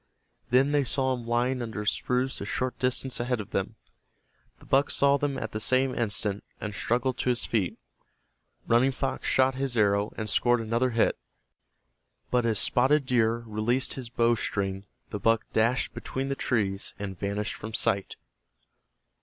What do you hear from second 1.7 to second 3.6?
a spruce a short distance ahead of